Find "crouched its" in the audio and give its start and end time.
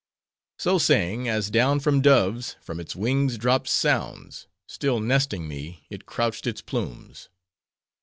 6.07-6.63